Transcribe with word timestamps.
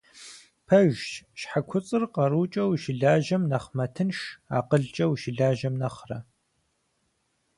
Пэжщ, 0.67 1.05
щхьэ 1.39 1.61
куцӀыр 1.69 2.03
къарукӀэ 2.13 2.63
ущылажьэм 2.71 3.43
нэхъ 3.51 3.69
мэтынш, 3.77 4.19
акъылкӀэ 4.57 5.05
ущылажьэм 5.11 5.73
нэхърэ. 5.81 6.19